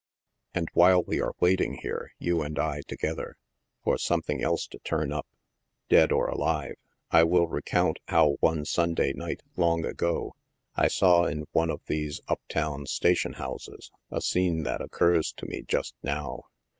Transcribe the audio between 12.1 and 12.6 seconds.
up